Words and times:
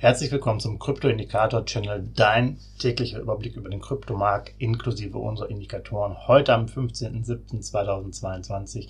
Herzlich 0.00 0.30
willkommen 0.30 0.60
zum 0.60 0.78
Krypto-Indikator-Channel, 0.78 2.10
dein 2.14 2.60
täglicher 2.78 3.18
Überblick 3.18 3.56
über 3.56 3.68
den 3.68 3.80
Kryptomarkt 3.80 4.52
inklusive 4.58 5.18
unserer 5.18 5.50
Indikatoren. 5.50 6.28
Heute 6.28 6.54
am 6.54 6.66
15.07.2022. 6.66 8.86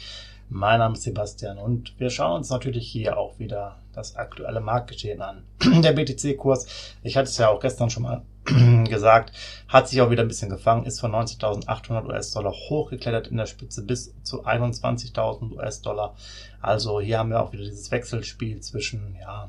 Mein 0.51 0.81
Name 0.81 0.97
ist 0.97 1.05
Sebastian 1.05 1.57
und 1.57 1.99
wir 1.99 2.11
schauen 2.11 2.37
uns 2.37 2.51
natürlich 2.51 2.87
hier 2.87 3.17
auch 3.17 3.39
wieder 3.39 3.79
das 3.95 4.17
aktuelle 4.17 4.61
Marktgeschehen 4.61 5.23
an. 5.23 5.45
Der 5.83 5.95
BTC-Kurs, 5.95 6.67
ich 7.03 7.17
hatte 7.17 7.31
es 7.31 7.39
ja 7.39 7.49
auch 7.49 7.61
gestern 7.61 7.89
schon 7.89 8.03
mal 8.03 8.21
gesagt, 8.85 9.33
hat 9.67 9.89
sich 9.89 10.03
auch 10.03 10.11
wieder 10.11 10.21
ein 10.21 10.29
bisschen 10.29 10.51
gefangen, 10.51 10.85
ist 10.85 11.01
von 11.01 11.13
19.800 11.13 12.05
US-Dollar 12.05 12.53
hochgeklettert 12.53 13.29
in 13.29 13.39
der 13.39 13.47
Spitze 13.47 13.83
bis 13.83 14.13
zu 14.25 14.45
21.000 14.45 15.57
US-Dollar. 15.57 16.15
Also 16.61 17.01
hier 17.01 17.19
haben 17.19 17.31
wir 17.31 17.43
auch 17.43 17.55
wieder 17.55 17.65
dieses 17.65 17.91
Wechselspiel 17.91 18.61
zwischen, 18.61 19.17
ja, 19.19 19.49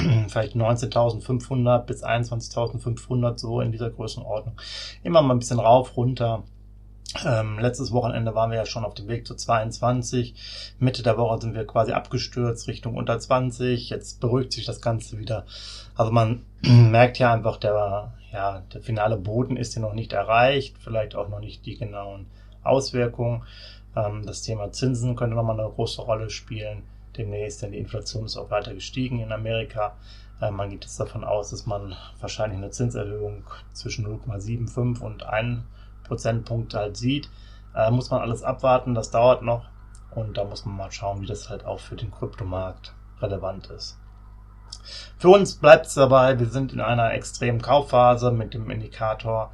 vielleicht 0.28 0.54
19.500 0.54 1.78
bis 1.80 2.04
21.500 2.04 3.38
so 3.38 3.60
in 3.60 3.72
dieser 3.72 3.90
Größenordnung. 3.90 4.54
Immer 5.02 5.22
mal 5.22 5.34
ein 5.34 5.38
bisschen 5.38 5.60
rauf, 5.60 5.96
runter. 5.96 6.44
Ähm, 7.26 7.58
letztes 7.58 7.90
Wochenende 7.90 8.34
waren 8.36 8.50
wir 8.50 8.58
ja 8.58 8.66
schon 8.66 8.84
auf 8.84 8.94
dem 8.94 9.08
Weg 9.08 9.26
zu 9.26 9.34
22. 9.34 10.76
Mitte 10.78 11.02
der 11.02 11.18
Woche 11.18 11.40
sind 11.40 11.54
wir 11.54 11.66
quasi 11.66 11.92
abgestürzt 11.92 12.68
Richtung 12.68 12.96
unter 12.96 13.18
20. 13.18 13.90
Jetzt 13.90 14.20
beruhigt 14.20 14.52
sich 14.52 14.64
das 14.64 14.80
Ganze 14.80 15.18
wieder. 15.18 15.44
Also 15.96 16.12
man 16.12 16.44
merkt 16.62 17.18
ja 17.18 17.32
einfach, 17.32 17.56
der, 17.56 18.12
ja, 18.32 18.62
der 18.72 18.80
finale 18.80 19.16
Boden 19.16 19.56
ist 19.56 19.74
hier 19.74 19.82
noch 19.82 19.94
nicht 19.94 20.12
erreicht. 20.12 20.76
Vielleicht 20.78 21.16
auch 21.16 21.28
noch 21.28 21.40
nicht 21.40 21.66
die 21.66 21.76
genauen 21.76 22.26
Auswirkungen. 22.62 23.42
Ähm, 23.96 24.24
das 24.24 24.42
Thema 24.42 24.70
Zinsen 24.70 25.16
könnte 25.16 25.34
nochmal 25.34 25.58
eine 25.58 25.68
große 25.68 26.02
Rolle 26.02 26.30
spielen 26.30 26.84
demnächst, 27.20 27.62
denn 27.62 27.72
die 27.72 27.78
Inflation 27.78 28.24
ist 28.24 28.36
auch 28.36 28.50
weiter 28.50 28.74
gestiegen 28.74 29.20
in 29.20 29.32
Amerika. 29.32 29.96
Äh, 30.40 30.50
man 30.50 30.70
geht 30.70 30.84
jetzt 30.84 30.98
davon 30.98 31.24
aus, 31.24 31.50
dass 31.50 31.66
man 31.66 31.94
wahrscheinlich 32.20 32.58
eine 32.58 32.70
Zinserhöhung 32.70 33.44
zwischen 33.72 34.06
0,75 34.06 35.00
und 35.00 35.22
1 35.22 35.60
Prozentpunkt 36.04 36.74
halt 36.74 36.96
sieht. 36.96 37.30
Äh, 37.74 37.90
muss 37.90 38.10
man 38.10 38.20
alles 38.20 38.42
abwarten, 38.42 38.94
das 38.94 39.10
dauert 39.10 39.42
noch 39.42 39.68
und 40.10 40.36
da 40.36 40.44
muss 40.44 40.64
man 40.64 40.76
mal 40.76 40.90
schauen, 40.90 41.20
wie 41.20 41.26
das 41.26 41.48
halt 41.48 41.64
auch 41.64 41.80
für 41.80 41.96
den 41.96 42.10
Kryptomarkt 42.10 42.94
relevant 43.20 43.68
ist. 43.68 43.98
Für 45.18 45.28
uns 45.28 45.54
bleibt 45.56 45.86
es 45.86 45.94
dabei, 45.94 46.38
wir 46.38 46.46
sind 46.46 46.72
in 46.72 46.80
einer 46.80 47.12
extremen 47.12 47.60
Kaufphase 47.60 48.30
mit 48.30 48.54
dem 48.54 48.70
Indikator 48.70 49.52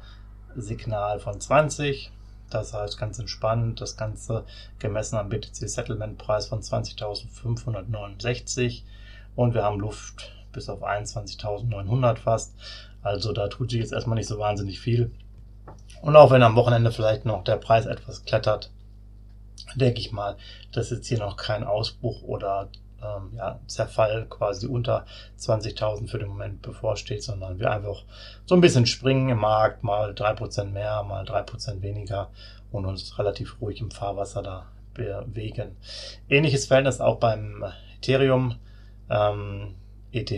Signal 0.55 1.19
von 1.19 1.39
20. 1.39 2.11
Das 2.49 2.73
heißt 2.73 2.97
ganz 2.97 3.19
entspannt, 3.19 3.81
das 3.81 3.97
Ganze 3.97 4.45
gemessen 4.79 5.17
am 5.17 5.29
BTC 5.29 5.69
Settlement 5.69 6.17
Preis 6.17 6.47
von 6.47 6.61
20.569 6.61 8.81
und 9.35 9.53
wir 9.53 9.63
haben 9.63 9.79
Luft 9.79 10.31
bis 10.53 10.69
auf 10.69 10.83
21.900 10.83 12.17
fast. 12.17 12.55
Also 13.01 13.33
da 13.33 13.47
tut 13.47 13.71
sich 13.71 13.81
jetzt 13.81 13.93
erstmal 13.93 14.17
nicht 14.17 14.27
so 14.27 14.39
wahnsinnig 14.39 14.79
viel. 14.79 15.11
Und 16.01 16.15
auch 16.15 16.31
wenn 16.31 16.43
am 16.43 16.55
Wochenende 16.55 16.91
vielleicht 16.91 17.25
noch 17.25 17.43
der 17.43 17.57
Preis 17.57 17.85
etwas 17.85 18.23
klettert, 18.23 18.71
denke 19.75 19.99
ich 19.99 20.11
mal, 20.11 20.37
dass 20.71 20.89
jetzt 20.89 21.07
hier 21.07 21.19
noch 21.19 21.37
kein 21.37 21.63
Ausbruch 21.63 22.23
oder 22.23 22.69
ähm, 23.03 23.31
ja, 23.35 23.59
Zerfall 23.67 24.25
quasi 24.29 24.67
unter 24.67 25.05
20.000 25.39 26.07
für 26.09 26.19
den 26.19 26.29
Moment 26.29 26.61
bevorsteht, 26.61 27.23
sondern 27.23 27.59
wir 27.59 27.71
einfach 27.71 28.03
so 28.45 28.55
ein 28.55 28.61
bisschen 28.61 28.85
springen 28.85 29.29
im 29.29 29.39
Markt, 29.39 29.83
mal 29.83 30.13
drei 30.13 30.33
Prozent 30.33 30.73
mehr, 30.73 31.03
mal 31.03 31.25
drei 31.25 31.43
Prozent 31.43 31.81
weniger 31.81 32.29
und 32.71 32.85
uns 32.85 33.17
relativ 33.17 33.61
ruhig 33.61 33.81
im 33.81 33.91
Fahrwasser 33.91 34.41
da 34.41 34.65
bewegen. 34.93 35.77
Ähnliches 36.29 36.65
Verhältnis 36.65 37.01
auch 37.01 37.17
beim 37.17 37.63
Ethereum, 37.97 38.55
ähm, 39.09 39.75
ETH, 40.11 40.31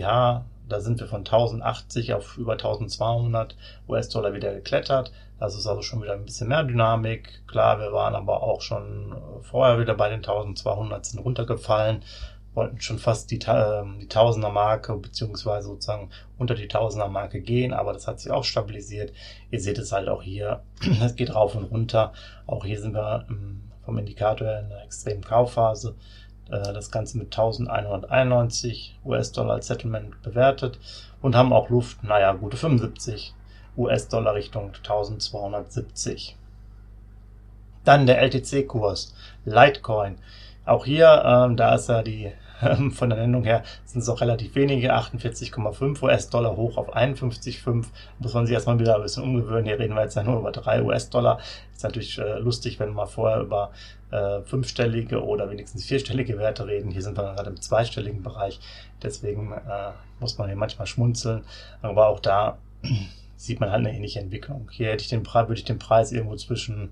da 0.70 0.80
sind 0.80 1.00
wir 1.00 1.08
von 1.08 1.20
1080 1.20 2.14
auf 2.14 2.36
über 2.38 2.52
1200 2.52 3.56
US-Dollar 3.88 4.34
wieder 4.34 4.54
geklettert. 4.54 5.10
Das 5.38 5.56
ist 5.56 5.66
also 5.66 5.82
schon 5.82 6.02
wieder 6.02 6.12
ein 6.12 6.24
bisschen 6.24 6.48
mehr 6.48 6.62
Dynamik. 6.62 7.42
Klar, 7.48 7.80
wir 7.80 7.92
waren 7.92 8.14
aber 8.14 8.42
auch 8.42 8.60
schon 8.60 9.16
vorher 9.40 9.80
wieder 9.80 9.94
bei 9.94 10.08
den 10.08 10.18
1200 10.18 11.04
sind 11.04 11.20
runtergefallen 11.20 12.04
wollten 12.54 12.80
schon 12.80 12.98
fast 12.98 13.30
die, 13.30 13.38
ähm, 13.46 13.98
die 14.00 14.08
Tausender-Marke 14.08 14.96
beziehungsweise 14.96 15.68
sozusagen 15.68 16.10
unter 16.38 16.54
die 16.54 16.68
Tausender-Marke 16.68 17.40
gehen, 17.40 17.72
aber 17.72 17.92
das 17.92 18.06
hat 18.06 18.20
sich 18.20 18.32
auch 18.32 18.44
stabilisiert. 18.44 19.12
Ihr 19.50 19.60
seht 19.60 19.78
es 19.78 19.92
halt 19.92 20.08
auch 20.08 20.22
hier, 20.22 20.62
es 21.02 21.16
geht 21.16 21.34
rauf 21.34 21.54
und 21.54 21.64
runter. 21.64 22.12
Auch 22.46 22.64
hier 22.64 22.80
sind 22.80 22.94
wir 22.94 23.26
ähm, 23.28 23.62
vom 23.84 23.98
Indikator 23.98 24.48
in 24.48 24.66
einer 24.66 24.84
extremen 24.84 25.22
Kaufphase. 25.22 25.94
Äh, 26.50 26.72
das 26.72 26.90
Ganze 26.90 27.18
mit 27.18 27.26
1191 27.26 28.98
US-Dollar 29.04 29.54
als 29.54 29.68
Settlement 29.68 30.20
bewertet 30.22 30.78
und 31.22 31.36
haben 31.36 31.52
auch 31.52 31.70
Luft, 31.70 32.02
naja, 32.02 32.32
gute 32.32 32.56
75 32.56 33.34
US-Dollar 33.76 34.34
Richtung 34.34 34.72
1270. 34.74 36.36
Dann 37.84 38.06
der 38.06 38.20
LTC-Kurs, 38.20 39.14
Litecoin. 39.44 40.18
Auch 40.70 40.84
hier, 40.84 41.24
ähm, 41.26 41.56
da 41.56 41.74
ist 41.74 41.88
ja 41.88 42.00
die 42.00 42.30
ähm, 42.62 42.92
von 42.92 43.10
der 43.10 43.18
Nennung 43.18 43.42
her, 43.42 43.64
sind 43.86 44.02
es 44.02 44.08
auch 44.08 44.20
relativ 44.20 44.54
wenige, 44.54 44.94
48,5 44.94 46.00
US-Dollar 46.00 46.56
hoch 46.56 46.76
auf 46.76 46.94
51,5. 46.94 47.86
Muss 48.20 48.34
man 48.34 48.46
sich 48.46 48.54
erstmal 48.54 48.78
wieder 48.78 48.94
ein 48.94 49.02
bisschen 49.02 49.24
umgewöhnen. 49.24 49.64
Hier 49.64 49.80
reden 49.80 49.96
wir 49.96 50.02
jetzt 50.02 50.14
ja 50.14 50.22
nur 50.22 50.38
über 50.38 50.52
3 50.52 50.84
US-Dollar. 50.84 51.40
Ist 51.74 51.82
natürlich 51.82 52.16
äh, 52.20 52.38
lustig, 52.38 52.78
wenn 52.78 52.92
wir 52.92 53.08
vorher 53.08 53.40
über 53.40 53.72
äh, 54.12 54.42
fünfstellige 54.42 55.24
oder 55.24 55.50
wenigstens 55.50 55.84
vierstellige 55.84 56.38
Werte 56.38 56.68
reden. 56.68 56.92
Hier 56.92 57.02
sind 57.02 57.18
wir 57.18 57.34
gerade 57.34 57.50
im 57.50 57.60
zweistelligen 57.60 58.22
Bereich. 58.22 58.60
Deswegen 59.02 59.50
äh, 59.50 59.90
muss 60.20 60.38
man 60.38 60.46
hier 60.46 60.56
manchmal 60.56 60.86
schmunzeln. 60.86 61.42
Aber 61.82 62.06
auch 62.06 62.20
da 62.20 62.58
sieht 63.36 63.58
man 63.58 63.70
halt 63.70 63.80
eine 63.84 63.96
ähnliche 63.96 64.20
Entwicklung. 64.20 64.68
Hier 64.70 64.90
hätte 64.90 65.02
ich 65.02 65.10
den 65.10 65.24
Preis, 65.24 65.48
würde 65.48 65.58
ich 65.58 65.64
den 65.64 65.80
Preis 65.80 66.12
irgendwo 66.12 66.36
zwischen 66.36 66.90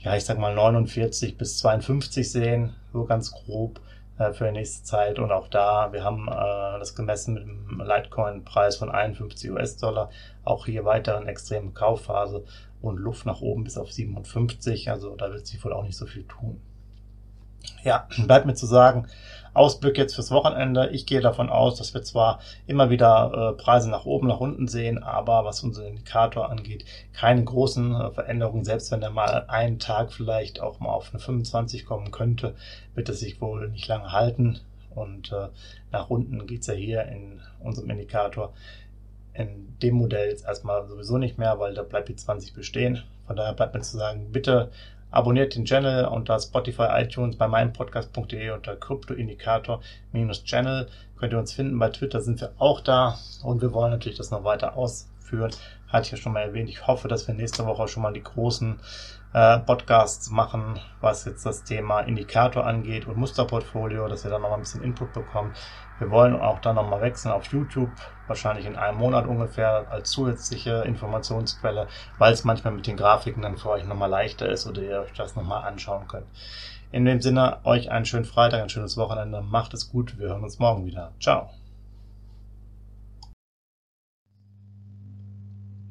ja, 0.00 0.16
ich 0.16 0.24
sag 0.24 0.38
mal 0.38 0.54
49 0.54 1.36
bis 1.36 1.58
52 1.58 2.30
sehen, 2.30 2.74
so 2.92 3.04
ganz 3.04 3.32
grob 3.32 3.80
äh, 4.18 4.32
für 4.32 4.46
die 4.46 4.52
nächste 4.52 4.84
Zeit. 4.84 5.18
Und 5.18 5.32
auch 5.32 5.48
da, 5.48 5.92
wir 5.92 6.04
haben 6.04 6.28
äh, 6.28 6.78
das 6.78 6.94
gemessen 6.94 7.34
mit 7.34 7.42
dem 7.44 7.82
Litecoin-Preis 7.84 8.76
von 8.76 8.90
51 8.90 9.50
US-Dollar. 9.50 10.10
Auch 10.44 10.66
hier 10.66 10.84
weiter 10.84 11.16
eine 11.16 11.30
extreme 11.30 11.72
Kaufphase 11.72 12.44
und 12.80 12.98
Luft 12.98 13.26
nach 13.26 13.40
oben 13.40 13.64
bis 13.64 13.76
auf 13.76 13.92
57. 13.92 14.90
Also 14.90 15.16
da 15.16 15.30
wird 15.32 15.46
sich 15.46 15.64
wohl 15.64 15.72
auch 15.72 15.84
nicht 15.84 15.96
so 15.96 16.06
viel 16.06 16.24
tun. 16.24 16.60
Ja, 17.82 18.08
bleibt 18.24 18.46
mir 18.46 18.54
zu 18.54 18.66
sagen, 18.66 19.08
Ausblick 19.54 19.98
jetzt 19.98 20.14
fürs 20.14 20.30
Wochenende. 20.30 20.88
Ich 20.90 21.06
gehe 21.06 21.20
davon 21.20 21.48
aus, 21.48 21.76
dass 21.76 21.94
wir 21.94 22.02
zwar 22.02 22.40
immer 22.66 22.90
wieder 22.90 23.52
äh, 23.54 23.62
Preise 23.62 23.90
nach 23.90 24.04
oben, 24.04 24.28
nach 24.28 24.40
unten 24.40 24.68
sehen, 24.68 25.02
aber 25.02 25.44
was 25.44 25.62
unseren 25.62 25.88
Indikator 25.88 26.50
angeht, 26.50 26.84
keine 27.12 27.44
großen 27.44 27.94
äh, 27.94 28.10
Veränderungen. 28.10 28.64
Selbst 28.64 28.90
wenn 28.90 29.02
er 29.02 29.10
mal 29.10 29.44
einen 29.48 29.78
Tag 29.78 30.12
vielleicht 30.12 30.60
auch 30.60 30.80
mal 30.80 30.90
auf 30.90 31.10
eine 31.12 31.20
25 31.20 31.86
kommen 31.86 32.10
könnte, 32.10 32.54
wird 32.94 33.08
es 33.08 33.20
sich 33.20 33.40
wohl 33.40 33.68
nicht 33.68 33.88
lange 33.88 34.12
halten. 34.12 34.60
Und 34.94 35.32
äh, 35.32 35.48
nach 35.92 36.10
unten 36.10 36.46
geht's 36.46 36.66
ja 36.66 36.74
hier 36.74 37.04
in 37.04 37.40
unserem 37.60 37.90
Indikator 37.90 38.52
in 39.38 39.78
dem 39.80 39.94
Modell 39.94 40.28
jetzt 40.28 40.44
erstmal 40.44 40.86
sowieso 40.88 41.16
nicht 41.16 41.38
mehr, 41.38 41.58
weil 41.60 41.72
da 41.72 41.82
bleibt 41.82 42.08
die 42.08 42.16
20 42.16 42.54
bestehen. 42.54 43.02
Von 43.26 43.36
daher 43.36 43.52
bleibt 43.52 43.74
mir 43.74 43.80
zu 43.80 43.96
sagen, 43.96 44.32
bitte 44.32 44.70
Abonniert 45.10 45.54
den 45.54 45.64
Channel 45.64 46.06
unter 46.06 46.38
Spotify, 46.38 47.02
iTunes, 47.02 47.36
bei 47.36 47.48
meinpodcast.de 47.48 48.50
unter 48.50 48.76
Kryptoindikator-Channel. 48.76 50.88
Könnt 51.16 51.32
ihr 51.32 51.38
uns 51.38 51.52
finden. 51.52 51.78
Bei 51.78 51.88
Twitter 51.88 52.20
sind 52.20 52.40
wir 52.40 52.52
auch 52.58 52.80
da 52.80 53.18
und 53.42 53.62
wir 53.62 53.72
wollen 53.72 53.90
natürlich 53.90 54.18
das 54.18 54.30
noch 54.30 54.44
weiter 54.44 54.76
ausführen. 54.76 55.50
Hatte 55.88 56.06
ich 56.06 56.10
ja 56.12 56.16
schon 56.18 56.32
mal 56.32 56.42
erwähnt. 56.42 56.68
Ich 56.68 56.86
hoffe, 56.86 57.08
dass 57.08 57.26
wir 57.26 57.34
nächste 57.34 57.66
Woche 57.66 57.88
schon 57.88 58.02
mal 58.02 58.12
die 58.12 58.22
großen 58.22 58.78
äh, 59.32 59.58
Podcasts 59.58 60.30
machen, 60.30 60.78
was 61.00 61.24
jetzt 61.24 61.44
das 61.44 61.64
Thema 61.64 62.00
Indikator 62.00 62.66
angeht 62.66 63.06
und 63.06 63.16
Musterportfolio, 63.16 64.08
dass 64.08 64.24
wir 64.24 64.30
da 64.30 64.38
noch 64.38 64.48
mal 64.48 64.54
ein 64.54 64.60
bisschen 64.60 64.82
Input 64.82 65.12
bekommen. 65.12 65.54
Wir 65.98 66.10
wollen 66.10 66.40
auch 66.40 66.60
dann 66.60 66.76
noch 66.76 66.88
mal 66.88 67.00
wechseln 67.00 67.32
auf 67.32 67.44
YouTube, 67.46 67.90
wahrscheinlich 68.26 68.66
in 68.66 68.76
einem 68.76 68.98
Monat 68.98 69.26
ungefähr 69.26 69.86
als 69.90 70.10
zusätzliche 70.10 70.82
Informationsquelle, 70.86 71.88
weil 72.18 72.32
es 72.32 72.44
manchmal 72.44 72.72
mit 72.72 72.86
den 72.86 72.96
Grafiken 72.96 73.42
dann 73.42 73.56
für 73.56 73.70
euch 73.70 73.84
noch 73.84 73.96
mal 73.96 74.06
leichter 74.06 74.48
ist 74.48 74.66
oder 74.66 74.82
ihr 74.82 75.00
euch 75.00 75.12
das 75.12 75.36
noch 75.36 75.44
mal 75.44 75.60
anschauen 75.60 76.06
könnt. 76.06 76.26
In 76.90 77.04
dem 77.04 77.20
Sinne, 77.20 77.58
euch 77.64 77.90
einen 77.90 78.06
schönen 78.06 78.24
Freitag, 78.24 78.62
ein 78.62 78.70
schönes 78.70 78.96
Wochenende. 78.96 79.42
Macht 79.42 79.74
es 79.74 79.90
gut. 79.90 80.18
Wir 80.18 80.28
hören 80.28 80.44
uns 80.44 80.58
morgen 80.58 80.86
wieder. 80.86 81.12
Ciao. 81.20 81.50